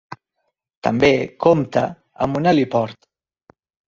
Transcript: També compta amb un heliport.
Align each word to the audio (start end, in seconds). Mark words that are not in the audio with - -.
També 0.87 1.09
compta 1.45 1.83
amb 2.27 2.39
un 2.39 2.49
heliport. 2.53 3.07